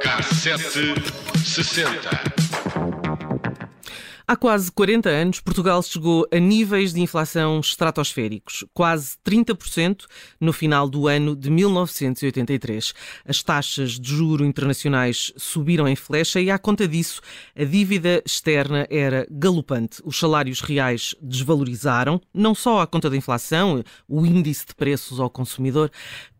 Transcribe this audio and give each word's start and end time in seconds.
Cassete 0.00 0.94
60. 1.44 2.35
Há 4.28 4.34
quase 4.34 4.72
40 4.72 5.08
anos, 5.08 5.38
Portugal 5.38 5.80
chegou 5.84 6.26
a 6.32 6.38
níveis 6.40 6.92
de 6.92 7.00
inflação 7.00 7.60
estratosféricos, 7.60 8.64
quase 8.74 9.16
30% 9.24 10.04
no 10.40 10.52
final 10.52 10.88
do 10.88 11.06
ano 11.06 11.36
de 11.36 11.48
1983. 11.48 12.92
As 13.24 13.40
taxas 13.40 13.92
de 14.00 14.08
juro 14.08 14.44
internacionais 14.44 15.32
subiram 15.36 15.86
em 15.86 15.94
flecha 15.94 16.40
e, 16.40 16.50
à 16.50 16.58
conta 16.58 16.88
disso, 16.88 17.20
a 17.56 17.62
dívida 17.62 18.20
externa 18.26 18.84
era 18.90 19.28
galopante. 19.30 20.02
Os 20.04 20.18
salários 20.18 20.60
reais 20.60 21.14
desvalorizaram, 21.22 22.20
não 22.34 22.52
só 22.52 22.80
à 22.80 22.86
conta 22.88 23.08
da 23.08 23.16
inflação, 23.16 23.80
o 24.08 24.26
índice 24.26 24.66
de 24.66 24.74
preços 24.74 25.20
ao 25.20 25.30
consumidor, 25.30 25.88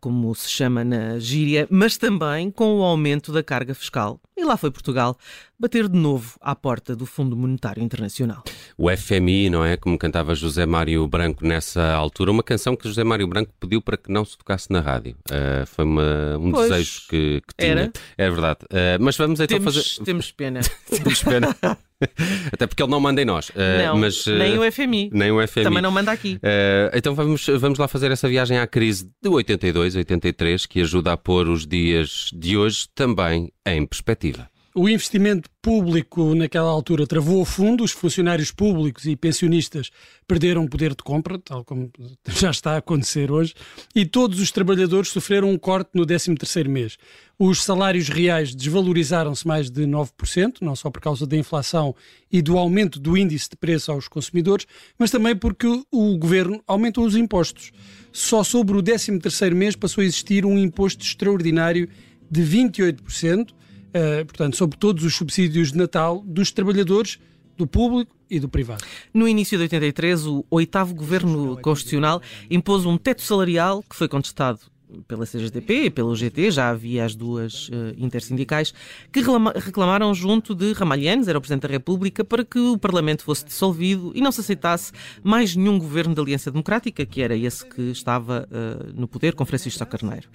como 0.01 0.35
se 0.35 0.49
chama 0.49 0.83
na 0.83 1.19
gíria, 1.19 1.65
mas 1.71 1.95
também 1.95 2.51
com 2.51 2.79
o 2.79 2.83
aumento 2.83 3.31
da 3.31 3.41
carga 3.41 3.73
fiscal. 3.73 4.19
Lá 4.47 4.55
foi 4.55 4.71
Portugal 4.71 5.17
bater 5.59 5.89
de 5.89 5.97
novo 5.97 6.37
à 6.39 6.55
porta 6.55 6.95
do 6.95 7.05
Fundo 7.05 7.35
Monetário 7.35 7.83
Internacional. 7.83 8.43
O 8.77 8.89
FMI, 8.89 9.49
não 9.49 9.65
é? 9.65 9.75
Como 9.75 9.97
cantava 9.97 10.33
José 10.33 10.65
Mário 10.65 11.05
Branco 11.05 11.45
nessa 11.45 11.93
altura, 11.93 12.31
uma 12.31 12.43
canção 12.43 12.73
que 12.73 12.87
José 12.87 13.03
Mário 13.03 13.27
Branco 13.27 13.51
pediu 13.59 13.81
para 13.81 13.97
que 13.97 14.09
não 14.09 14.23
se 14.23 14.37
tocasse 14.37 14.71
na 14.71 14.79
rádio. 14.79 15.17
Uh, 15.29 15.65
foi 15.65 15.83
uma, 15.83 16.37
um 16.39 16.51
pois, 16.51 16.69
desejo 16.69 17.01
que, 17.09 17.41
que, 17.45 17.55
tinha. 17.57 17.71
Era? 17.71 17.91
É 18.17 18.29
verdade. 18.29 18.59
Uh, 18.63 19.01
mas 19.01 19.17
vamos 19.17 19.39
então 19.41 19.59
temos, 19.59 19.75
fazer. 19.75 20.05
Temos 20.05 20.31
pena. 20.31 20.61
temos 20.89 21.23
pena. 21.23 21.57
Até 22.51 22.67
porque 22.67 22.81
ele 22.81 22.91
não 22.91 22.99
manda 22.99 23.21
em 23.21 23.25
nós. 23.25 23.49
Uh, 23.49 23.53
não, 23.85 23.97
mas, 23.97 24.25
uh, 24.27 24.35
nem 24.35 24.57
o 24.57 24.71
FMI. 24.71 25.09
Nem 25.11 25.31
o 25.31 25.47
FMI. 25.47 25.63
Também 25.63 25.81
não 25.81 25.91
manda 25.91 26.11
aqui. 26.11 26.35
Uh, 26.35 26.95
então 26.95 27.15
vamos, 27.15 27.45
vamos 27.57 27.79
lá 27.79 27.87
fazer 27.87 28.11
essa 28.11 28.27
viagem 28.27 28.59
à 28.59 28.67
crise 28.67 29.09
de 29.21 29.29
82, 29.29 29.95
83, 29.95 30.65
que 30.65 30.81
ajuda 30.81 31.13
a 31.13 31.17
pôr 31.17 31.47
os 31.49 31.65
dias 31.65 32.29
de 32.33 32.57
hoje 32.57 32.87
também 32.93 33.51
em 33.65 33.85
perspectiva. 33.85 34.47
O 34.79 34.87
investimento 34.87 35.49
público 35.59 36.35
naquela 36.35 36.69
altura 36.69 37.07
travou 37.07 37.43
fundo, 37.43 37.83
os 37.83 37.89
funcionários 37.89 38.51
públicos 38.51 39.07
e 39.07 39.15
pensionistas 39.15 39.89
perderam 40.27 40.67
poder 40.67 40.91
de 40.91 41.03
compra, 41.03 41.39
tal 41.39 41.65
como 41.65 41.89
já 42.29 42.51
está 42.51 42.73
a 42.73 42.77
acontecer 42.77 43.31
hoje, 43.31 43.55
e 43.95 44.05
todos 44.05 44.39
os 44.39 44.51
trabalhadores 44.51 45.09
sofreram 45.09 45.49
um 45.49 45.57
corte 45.57 45.89
no 45.95 46.05
13º 46.05 46.67
mês. 46.67 46.95
Os 47.39 47.63
salários 47.63 48.07
reais 48.07 48.53
desvalorizaram-se 48.53 49.47
mais 49.47 49.71
de 49.71 49.81
9%, 49.87 50.61
não 50.61 50.75
só 50.75 50.91
por 50.91 51.01
causa 51.01 51.25
da 51.25 51.35
inflação 51.35 51.95
e 52.31 52.39
do 52.39 52.55
aumento 52.55 52.99
do 52.99 53.17
índice 53.17 53.49
de 53.49 53.55
preço 53.55 53.91
aos 53.91 54.07
consumidores, 54.07 54.67
mas 54.95 55.09
também 55.09 55.35
porque 55.35 55.65
o 55.91 56.17
governo 56.19 56.61
aumentou 56.67 57.03
os 57.03 57.15
impostos. 57.15 57.71
Só 58.11 58.43
sobre 58.43 58.77
o 58.77 58.83
13º 58.83 59.55
mês 59.55 59.75
passou 59.75 60.03
a 60.03 60.05
existir 60.05 60.45
um 60.45 60.55
imposto 60.55 61.03
extraordinário 61.03 61.89
de 62.29 62.43
28%, 62.43 63.56
uh, 63.97 64.25
portanto, 64.25 64.55
sobre 64.55 64.77
todos 64.77 65.03
os 65.03 65.15
subsídios 65.15 65.71
de 65.71 65.77
Natal 65.77 66.23
dos 66.25 66.51
trabalhadores, 66.51 67.19
do 67.57 67.65
público 67.65 68.15
e 68.29 68.39
do 68.39 68.47
privado. 68.47 68.83
No 69.13 69.27
início 69.27 69.57
de 69.57 69.63
83, 69.63 70.27
o 70.27 70.45
oitavo 70.49 70.93
governo 70.93 71.57
constitucional 71.61 72.21
impôs 72.49 72.85
um 72.85 72.97
teto 72.97 73.21
salarial 73.21 73.83
que 73.83 73.95
foi 73.95 74.07
contestado 74.07 74.59
pela 75.07 75.25
CGTP 75.25 75.85
e 75.85 75.89
pelo 75.89 76.15
GT, 76.15 76.51
já 76.51 76.69
havia 76.69 77.03
as 77.03 77.15
duas 77.15 77.69
uh, 77.69 77.93
intersindicais, 77.97 78.73
que 79.11 79.21
reclamaram 79.55 80.13
junto 80.13 80.55
de 80.55 80.71
Ramalhianes, 80.73 81.27
era 81.27 81.37
o 81.37 81.41
Presidente 81.41 81.63
da 81.63 81.67
República, 81.67 82.23
para 82.23 82.45
que 82.45 82.59
o 82.59 82.77
Parlamento 82.77 83.23
fosse 83.23 83.45
dissolvido 83.45 84.11
e 84.15 84.21
não 84.21 84.31
se 84.31 84.41
aceitasse 84.41 84.91
mais 85.23 85.55
nenhum 85.55 85.77
governo 85.77 86.15
de 86.15 86.21
Aliança 86.21 86.51
Democrática, 86.51 87.05
que 87.05 87.21
era 87.21 87.35
esse 87.35 87.65
que 87.65 87.81
estava 87.91 88.47
uh, 88.49 88.93
no 88.99 89.07
poder, 89.07 89.35
com 89.35 89.45
Francisco 89.45 89.85
Carneiro. 89.85 90.29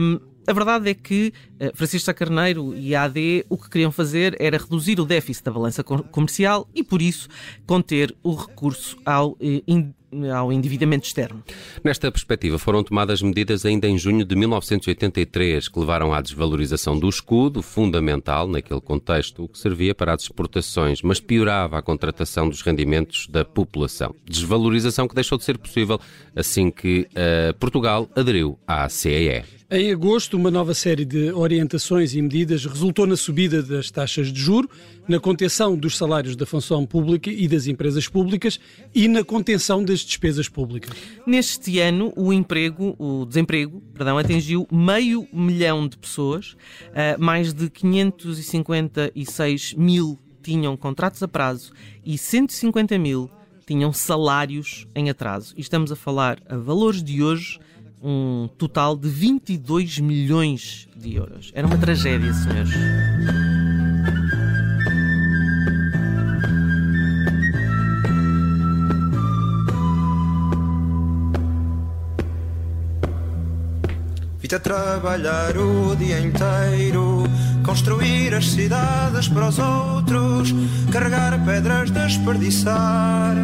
Um, 0.00 0.20
a 0.46 0.52
verdade 0.52 0.90
é 0.90 0.94
que 0.94 1.32
uh, 1.60 1.76
Francisco 1.76 2.06
Sá 2.06 2.14
Carneiro 2.14 2.74
e 2.74 2.94
a 2.94 3.04
AD 3.04 3.46
o 3.48 3.56
que 3.56 3.70
queriam 3.70 3.92
fazer 3.92 4.36
era 4.40 4.58
reduzir 4.58 4.98
o 5.00 5.04
déficit 5.04 5.44
da 5.44 5.52
balança 5.52 5.82
comercial 5.84 6.68
e, 6.74 6.82
por 6.82 7.00
isso, 7.00 7.28
conter 7.66 8.14
o 8.22 8.34
recurso 8.34 8.96
ao 9.04 9.32
uh, 9.32 9.94
ao 10.34 10.52
endividamento 10.52 11.06
externo. 11.06 11.42
Nesta 11.82 12.10
perspectiva, 12.10 12.58
foram 12.58 12.84
tomadas 12.84 13.22
medidas 13.22 13.64
ainda 13.64 13.88
em 13.88 13.96
junho 13.96 14.24
de 14.24 14.36
1983 14.36 15.68
que 15.68 15.78
levaram 15.78 16.12
à 16.12 16.20
desvalorização 16.20 16.98
do 16.98 17.08
escudo, 17.08 17.62
fundamental 17.62 18.46
naquele 18.46 18.80
contexto, 18.80 19.44
o 19.44 19.48
que 19.48 19.58
servia 19.58 19.94
para 19.94 20.14
as 20.14 20.22
exportações, 20.22 21.00
mas 21.02 21.20
piorava 21.20 21.78
a 21.78 21.82
contratação 21.82 22.48
dos 22.48 22.60
rendimentos 22.62 23.26
da 23.26 23.44
população. 23.44 24.14
Desvalorização 24.24 25.08
que 25.08 25.14
deixou 25.14 25.38
de 25.38 25.44
ser 25.44 25.56
possível 25.56 25.98
assim 26.36 26.70
que 26.70 27.08
uh, 27.12 27.54
Portugal 27.58 28.08
aderiu 28.14 28.58
à 28.66 28.88
CEE. 28.88 29.44
Em 29.74 29.90
agosto, 29.90 30.31
uma 30.36 30.50
nova 30.50 30.74
série 30.74 31.04
de 31.04 31.30
orientações 31.32 32.14
e 32.14 32.22
medidas 32.22 32.64
resultou 32.64 33.06
na 33.06 33.16
subida 33.16 33.62
das 33.62 33.90
taxas 33.90 34.32
de 34.32 34.40
juro, 34.40 34.68
na 35.08 35.20
contenção 35.20 35.76
dos 35.76 35.96
salários 35.96 36.36
da 36.36 36.46
função 36.46 36.86
pública 36.86 37.30
e 37.30 37.48
das 37.48 37.66
empresas 37.66 38.08
públicas 38.08 38.60
e 38.94 39.08
na 39.08 39.24
contenção 39.24 39.84
das 39.84 40.00
despesas 40.00 40.48
públicas. 40.48 40.96
Neste 41.26 41.80
ano, 41.80 42.12
o 42.16 42.32
emprego, 42.32 42.94
o 42.98 43.24
desemprego, 43.24 43.82
perdão, 43.94 44.18
atingiu 44.18 44.66
meio 44.70 45.26
milhão 45.32 45.86
de 45.86 45.96
pessoas, 45.98 46.52
uh, 46.52 47.18
mais 47.18 47.52
de 47.52 47.68
556 47.70 49.74
mil 49.74 50.18
tinham 50.42 50.76
contratos 50.76 51.22
a 51.22 51.28
prazo 51.28 51.72
e 52.04 52.18
150 52.18 52.98
mil 52.98 53.30
tinham 53.66 53.92
salários 53.92 54.86
em 54.94 55.08
atraso. 55.08 55.54
E 55.56 55.60
estamos 55.60 55.92
a 55.92 55.96
falar 55.96 56.38
a 56.48 56.56
valores 56.56 57.02
de 57.02 57.22
hoje 57.22 57.58
um 58.02 58.48
total 58.58 58.96
de 58.96 59.08
22 59.08 59.98
milhões 60.00 60.88
de 60.96 61.14
euros. 61.14 61.50
Era 61.54 61.66
uma 61.66 61.78
tragédia, 61.78 62.32
senhores. 62.32 62.72
a 74.54 74.58
trabalhar 74.58 75.56
o 75.56 75.96
dia 75.96 76.20
inteiro, 76.20 77.24
construir 77.64 78.34
as 78.34 78.50
cidades 78.50 79.26
para 79.28 79.48
os 79.48 79.58
outros, 79.58 80.54
carregar 80.92 81.42
pedras, 81.42 81.90
desperdiçar, 81.90 83.34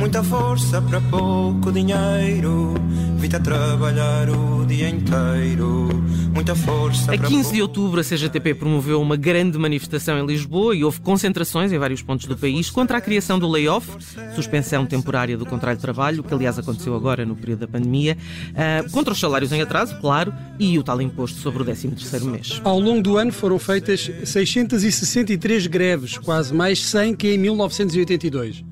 muita 0.00 0.22
força 0.24 0.82
para 0.82 1.00
pouco 1.02 1.70
dinheiro. 1.70 2.74
Vita 3.18 3.40
trabalhar 3.40 4.30
o 4.30 4.64
dia 4.64 4.88
inteiro, 4.88 5.88
muita 6.32 6.54
força. 6.54 7.12
A 7.12 7.18
15 7.18 7.52
de 7.52 7.60
outubro, 7.60 8.00
a 8.00 8.04
CGTP 8.04 8.54
promoveu 8.54 9.02
uma 9.02 9.16
grande 9.16 9.58
manifestação 9.58 10.16
em 10.20 10.24
Lisboa 10.24 10.74
e 10.74 10.84
houve 10.84 11.00
concentrações 11.00 11.72
em 11.72 11.78
vários 11.78 12.00
pontos 12.00 12.26
do 12.26 12.36
país 12.36 12.70
contra 12.70 12.98
a 12.98 13.00
criação 13.00 13.36
do 13.36 13.48
layoff, 13.48 13.88
suspensão 14.36 14.86
temporária 14.86 15.36
do 15.36 15.44
contrato 15.44 15.78
de 15.78 15.82
trabalho, 15.82 16.22
que 16.22 16.32
aliás 16.32 16.60
aconteceu 16.60 16.94
agora 16.94 17.26
no 17.26 17.34
período 17.34 17.60
da 17.60 17.68
pandemia, 17.68 18.16
uh, 18.50 18.90
contra 18.92 19.12
os 19.12 19.18
salários 19.18 19.52
em 19.52 19.60
atraso, 19.60 19.98
claro, 20.00 20.32
e 20.56 20.78
o 20.78 20.82
tal 20.84 21.02
imposto 21.02 21.40
sobre 21.40 21.62
o 21.62 21.66
13º 21.66 22.24
mês. 22.24 22.60
Ao 22.62 22.78
longo 22.78 23.02
do 23.02 23.16
ano 23.16 23.32
foram 23.32 23.58
feitas 23.58 24.08
663 24.24 25.66
greves, 25.66 26.16
quase 26.16 26.54
mais 26.54 26.80
100 26.80 27.16
que 27.16 27.34
em 27.34 27.38
1982. 27.38 28.64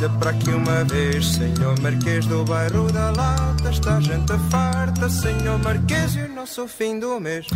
Olha 0.00 0.08
para 0.08 0.30
aqui 0.30 0.48
uma 0.48 0.82
vez, 0.84 1.32
senhor 1.32 1.78
Marquês 1.78 2.24
do 2.24 2.42
bairro 2.42 2.90
da 2.90 3.10
Lata. 3.10 3.68
Está 3.68 4.00
gente 4.00 4.32
farta, 4.50 5.10
senhor 5.10 5.58
Marquês, 5.58 6.16
e 6.16 6.20
o 6.20 6.34
nosso 6.34 6.66
fim 6.66 6.98
do 6.98 7.20
mês. 7.20 7.46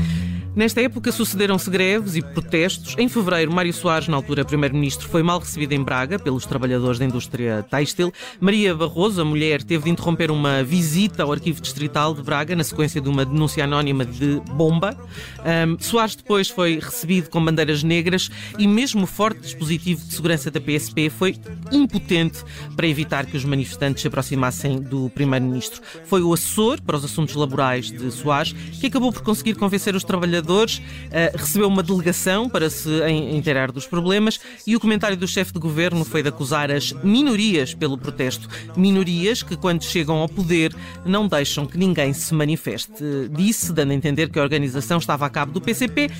Nesta 0.56 0.80
época 0.80 1.10
sucederam-se 1.10 1.68
greves 1.68 2.14
e 2.14 2.22
protestos. 2.22 2.94
Em 2.96 3.08
fevereiro, 3.08 3.52
Mário 3.52 3.72
Soares, 3.72 4.06
na 4.06 4.16
altura 4.16 4.44
primeiro-ministro, 4.44 5.08
foi 5.08 5.20
mal 5.20 5.40
recebido 5.40 5.72
em 5.72 5.82
Braga 5.82 6.16
pelos 6.16 6.46
trabalhadores 6.46 6.96
da 6.96 7.04
indústria 7.04 7.66
têxtil. 7.68 8.12
Maria 8.40 8.72
Barroso, 8.72 9.20
a 9.20 9.24
mulher, 9.24 9.64
teve 9.64 9.84
de 9.84 9.90
interromper 9.90 10.30
uma 10.30 10.62
visita 10.62 11.24
ao 11.24 11.32
arquivo 11.32 11.60
distrital 11.60 12.14
de 12.14 12.22
Braga 12.22 12.54
na 12.54 12.62
sequência 12.62 13.00
de 13.00 13.08
uma 13.08 13.24
denúncia 13.24 13.64
anónima 13.64 14.04
de 14.04 14.40
bomba. 14.52 14.96
Um, 15.40 15.76
Soares 15.80 16.14
depois 16.14 16.48
foi 16.48 16.78
recebido 16.78 17.30
com 17.30 17.44
bandeiras 17.44 17.82
negras 17.82 18.30
e 18.56 18.68
mesmo 18.68 19.02
o 19.02 19.08
forte 19.08 19.40
dispositivo 19.40 20.06
de 20.06 20.14
segurança 20.14 20.52
da 20.52 20.60
PSP 20.60 21.10
foi 21.10 21.36
impotente 21.72 22.44
para 22.76 22.86
evitar 22.86 23.26
que 23.26 23.36
os 23.36 23.44
manifestantes 23.44 24.02
se 24.02 24.06
aproximassem 24.06 24.80
do 24.80 25.10
primeiro-ministro. 25.10 25.82
Foi 26.04 26.22
o 26.22 26.32
assessor 26.32 26.80
para 26.80 26.96
os 26.96 27.04
assuntos 27.04 27.34
laborais 27.34 27.90
de 27.90 28.08
Soares 28.12 28.52
que 28.80 28.86
acabou 28.86 29.12
por 29.12 29.22
conseguir 29.22 29.54
convencer 29.54 29.96
os 29.96 30.04
trabalhadores 30.04 30.43
trabalhadores, 30.44 30.78
uh, 30.78 31.36
recebeu 31.36 31.68
uma 31.68 31.82
delegação 31.82 32.48
para 32.48 32.68
se 32.70 32.90
inteirar 33.32 33.72
dos 33.72 33.86
problemas 33.86 34.38
e 34.66 34.76
o 34.76 34.80
comentário 34.80 35.16
do 35.16 35.26
chefe 35.26 35.52
de 35.52 35.58
governo 35.58 36.04
foi 36.04 36.22
de 36.22 36.28
acusar 36.28 36.70
as 36.70 36.92
minorias 37.02 37.74
pelo 37.74 37.96
protesto. 37.98 38.48
Minorias 38.76 39.42
que, 39.42 39.56
quando 39.56 39.82
chegam 39.82 40.16
ao 40.16 40.28
poder, 40.28 40.74
não 41.04 41.26
deixam 41.26 41.66
que 41.66 41.78
ninguém 41.78 42.12
se 42.12 42.32
manifeste. 42.34 43.02
Disse, 43.30 43.72
dando 43.72 43.92
a 43.92 43.94
entender 43.94 44.28
que 44.28 44.38
a 44.38 44.42
organização 44.42 44.98
estava 44.98 45.26
a 45.26 45.30
cabo 45.30 45.52
do 45.52 45.60
PCP 45.60 46.10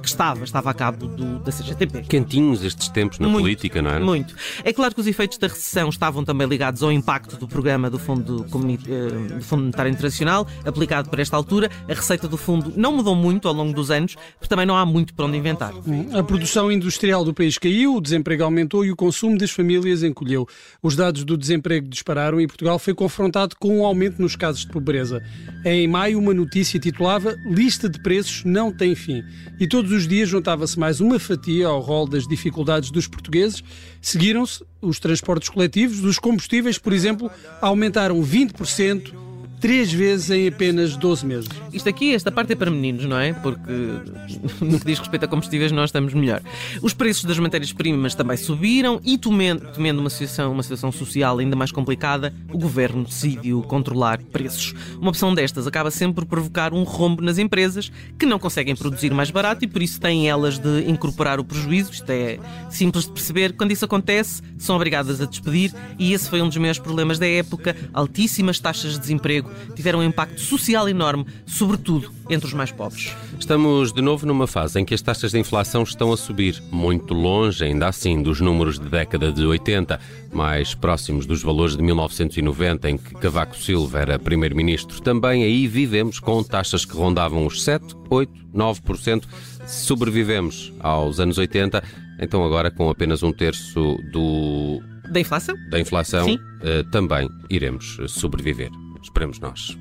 que 0.00 0.08
estava, 0.08 0.44
estava 0.44 0.70
a 0.70 0.74
cabo 0.74 1.06
do, 1.06 1.38
da 1.40 1.52
CGTP. 1.52 2.02
Quentinhos 2.02 2.64
estes 2.64 2.88
tempos 2.88 3.18
na 3.18 3.28
Muito, 3.28 3.42
política, 3.42 3.80
não 3.82 3.90
é? 3.90 4.00
Muito. 4.00 4.34
É 4.64 4.72
claro 4.72 4.94
que 4.94 5.00
os 5.00 5.06
efeitos 5.06 5.38
da 5.38 5.46
recessão 5.46 5.88
estavam 5.88 6.24
também 6.24 6.46
ligados 6.46 6.82
ao 6.82 6.90
impacto 6.90 7.36
do 7.36 7.46
programa 7.46 7.88
do 7.90 7.98
Fundo, 7.98 8.44
Comuni- 8.50 8.78
eh, 8.86 9.34
do 9.36 9.42
Fundo 9.42 9.60
Monetário 9.62 9.90
Internacional, 9.92 10.46
aplicado 10.64 11.08
para 11.10 11.22
esta 11.22 11.36
altura. 11.36 11.70
A 11.88 11.94
receita 11.94 12.26
do 12.26 12.36
fundo 12.36 12.72
não 12.76 12.96
mudou 12.96 13.14
muito 13.14 13.46
ao 13.48 13.54
longo 13.54 13.72
dos 13.72 13.90
anos, 13.90 14.16
porque 14.38 14.48
também 14.48 14.66
não 14.66 14.76
há 14.76 14.84
muito 14.86 15.14
para 15.14 15.26
onde 15.26 15.36
inventar. 15.36 15.72
A 16.18 16.22
produção 16.22 16.70
industrial 16.72 17.24
do 17.24 17.34
país 17.34 17.58
caiu, 17.58 17.96
o 17.96 18.00
desemprego 18.00 18.42
aumentou 18.44 18.84
e 18.84 18.90
o 18.90 18.96
consumo 18.96 19.36
das 19.38 19.50
famílias 19.50 20.02
encolheu. 20.02 20.46
Os 20.82 20.96
dados 20.96 21.24
do 21.24 21.36
desemprego 21.36 21.88
dispararam 21.88 22.40
e 22.40 22.46
Portugal 22.46 22.78
foi 22.78 22.94
confrontado 22.94 23.54
com 23.58 23.78
um 23.80 23.84
aumento 23.84 24.20
nos 24.20 24.36
casos 24.36 24.62
de 24.62 24.68
pobreza. 24.72 25.22
Em 25.64 25.86
maio, 25.86 26.18
uma 26.18 26.32
notícia 26.34 26.78
titulava 26.80 27.36
Lista 27.44 27.88
de 27.88 28.00
preços 28.00 28.42
não 28.44 28.72
tem 28.72 28.94
fim. 28.94 29.22
E 29.58 29.66
todos 29.66 29.89
os 29.90 30.06
dias 30.06 30.28
juntava-se 30.28 30.78
mais 30.78 31.00
uma 31.00 31.18
fatia 31.18 31.66
ao 31.66 31.80
rol 31.80 32.06
das 32.06 32.26
dificuldades 32.26 32.90
dos 32.90 33.06
portugueses. 33.06 33.62
Seguiram-se 34.00 34.64
os 34.80 34.98
transportes 34.98 35.48
coletivos, 35.48 36.02
os 36.02 36.18
combustíveis, 36.18 36.78
por 36.78 36.92
exemplo, 36.92 37.30
aumentaram 37.60 38.22
20%. 38.22 39.29
Três 39.60 39.92
vezes 39.92 40.30
em 40.30 40.48
apenas 40.48 40.96
12 40.96 41.26
meses. 41.26 41.48
Isto 41.70 41.90
aqui, 41.90 42.14
esta 42.14 42.32
parte 42.32 42.54
é 42.54 42.56
para 42.56 42.70
meninos, 42.70 43.04
não 43.04 43.18
é? 43.18 43.34
Porque 43.34 43.70
no 44.64 44.80
que 44.80 44.86
diz 44.86 44.98
respeito 44.98 45.26
a 45.26 45.28
combustíveis 45.28 45.70
nós 45.70 45.90
estamos 45.90 46.14
melhor. 46.14 46.40
Os 46.80 46.94
preços 46.94 47.24
das 47.24 47.38
matérias-primas 47.38 48.14
também 48.14 48.38
subiram 48.38 48.98
e, 49.04 49.18
temendo, 49.18 49.98
uma, 49.98 50.08
situação, 50.08 50.52
uma 50.52 50.62
situação 50.62 50.90
social 50.90 51.38
ainda 51.38 51.54
mais 51.54 51.70
complicada, 51.70 52.32
o 52.50 52.56
governo 52.56 53.04
decidiu 53.04 53.60
controlar 53.62 54.22
preços. 54.32 54.74
Uma 54.98 55.10
opção 55.10 55.34
destas 55.34 55.66
acaba 55.66 55.90
sempre 55.90 56.14
por 56.14 56.24
provocar 56.24 56.72
um 56.72 56.82
rombo 56.82 57.20
nas 57.20 57.36
empresas 57.36 57.92
que 58.18 58.24
não 58.24 58.38
conseguem 58.38 58.74
produzir 58.74 59.12
mais 59.12 59.30
barato 59.30 59.62
e 59.62 59.68
por 59.68 59.82
isso 59.82 60.00
têm 60.00 60.26
elas 60.26 60.58
de 60.58 60.88
incorporar 60.88 61.38
o 61.38 61.44
prejuízo. 61.44 61.92
Isto 61.92 62.10
é 62.10 62.38
simples 62.70 63.04
de 63.04 63.12
perceber. 63.12 63.52
Quando 63.52 63.72
isso 63.72 63.84
acontece, 63.84 64.40
são 64.56 64.74
obrigadas 64.74 65.20
a 65.20 65.26
despedir 65.26 65.74
e 65.98 66.14
esse 66.14 66.30
foi 66.30 66.40
um 66.40 66.48
dos 66.48 66.56
maiores 66.56 66.78
problemas 66.78 67.18
da 67.18 67.26
época. 67.26 67.76
Altíssimas 67.92 68.58
taxas 68.58 68.94
de 68.94 69.00
desemprego 69.00 69.49
tiveram 69.74 70.00
um 70.00 70.02
impacto 70.02 70.40
social 70.40 70.88
enorme, 70.88 71.26
sobretudo 71.46 72.12
entre 72.28 72.46
os 72.46 72.52
mais 72.52 72.70
pobres. 72.70 73.14
Estamos 73.38 73.92
de 73.92 74.00
novo 74.00 74.26
numa 74.26 74.46
fase 74.46 74.80
em 74.80 74.84
que 74.84 74.94
as 74.94 75.02
taxas 75.02 75.32
de 75.32 75.38
inflação 75.38 75.82
estão 75.82 76.12
a 76.12 76.16
subir, 76.16 76.62
muito 76.70 77.14
longe, 77.14 77.64
ainda 77.64 77.88
assim, 77.88 78.22
dos 78.22 78.40
números 78.40 78.78
de 78.78 78.88
década 78.88 79.32
de 79.32 79.44
80, 79.44 79.98
mais 80.32 80.74
próximos 80.74 81.26
dos 81.26 81.42
valores 81.42 81.76
de 81.76 81.82
1990, 81.82 82.90
em 82.90 82.96
que 82.96 83.14
Cavaco 83.14 83.56
Silva 83.56 83.98
era 83.98 84.18
primeiro-ministro. 84.18 85.00
Também 85.00 85.42
aí 85.42 85.66
vivemos 85.66 86.20
com 86.20 86.42
taxas 86.42 86.84
que 86.84 86.96
rondavam 86.96 87.46
os 87.46 87.62
7, 87.64 87.96
8, 88.08 88.32
9%. 88.54 89.24
Se 89.66 89.86
sobrevivemos 89.86 90.72
aos 90.80 91.20
anos 91.20 91.38
80, 91.38 91.82
então 92.20 92.44
agora 92.44 92.70
com 92.70 92.90
apenas 92.90 93.22
um 93.22 93.32
terço 93.32 93.96
do, 94.12 94.80
Da 95.10 95.20
inflação? 95.20 95.56
da 95.70 95.80
inflação, 95.80 96.38
eh, 96.62 96.82
também 96.90 97.28
iremos 97.48 97.98
sobreviver. 98.08 98.70
Esperemos 99.02 99.38
nós. 99.38 99.78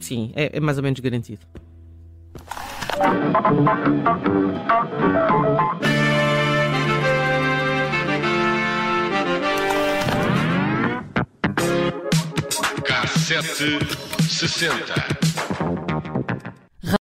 Sim, 0.00 0.32
é, 0.34 0.56
é 0.56 0.60
mais 0.60 0.78
ou 0.78 0.82
menos 0.82 1.00
garantido. 1.00 1.46
Cassete 12.84 13.78
60. 14.28 15.49